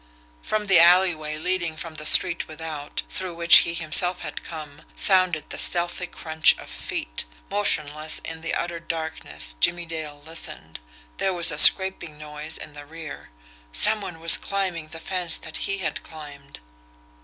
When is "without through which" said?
2.47-3.57